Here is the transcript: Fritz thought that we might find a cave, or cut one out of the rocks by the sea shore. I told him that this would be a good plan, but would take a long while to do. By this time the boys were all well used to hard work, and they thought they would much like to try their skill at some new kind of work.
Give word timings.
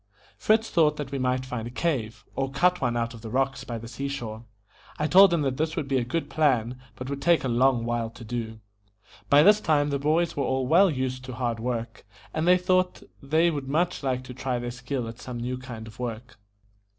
Fritz 0.35 0.67
thought 0.71 0.97
that 0.97 1.11
we 1.11 1.19
might 1.19 1.45
find 1.45 1.67
a 1.67 1.69
cave, 1.69 2.25
or 2.35 2.49
cut 2.49 2.81
one 2.81 2.97
out 2.97 3.13
of 3.13 3.21
the 3.21 3.29
rocks 3.29 3.63
by 3.63 3.77
the 3.77 3.87
sea 3.87 4.07
shore. 4.07 4.45
I 4.97 5.05
told 5.05 5.31
him 5.31 5.43
that 5.43 5.57
this 5.57 5.75
would 5.75 5.87
be 5.87 5.99
a 5.99 6.03
good 6.03 6.27
plan, 6.27 6.81
but 6.95 7.07
would 7.07 7.21
take 7.21 7.43
a 7.43 7.47
long 7.47 7.85
while 7.85 8.09
to 8.09 8.23
do. 8.23 8.59
By 9.29 9.43
this 9.43 9.61
time 9.61 9.91
the 9.91 9.99
boys 9.99 10.35
were 10.35 10.41
all 10.43 10.65
well 10.65 10.89
used 10.89 11.23
to 11.25 11.33
hard 11.33 11.59
work, 11.59 12.03
and 12.33 12.47
they 12.47 12.57
thought 12.57 13.03
they 13.21 13.51
would 13.51 13.67
much 13.67 14.01
like 14.01 14.23
to 14.23 14.33
try 14.33 14.57
their 14.57 14.71
skill 14.71 15.07
at 15.07 15.19
some 15.21 15.37
new 15.39 15.59
kind 15.59 15.85
of 15.85 15.99
work. 15.99 16.39